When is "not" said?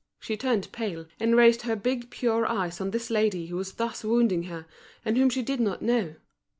5.59-5.83